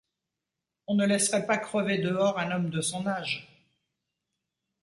On 0.87 0.95
ne 0.95 1.05
laisserait 1.05 1.45
pas 1.45 1.59
crever 1.59 1.99
dehors 1.99 2.39
un 2.39 2.49
homme 2.49 2.71
de 2.71 2.81
son 2.81 3.05
âge. 3.05 3.47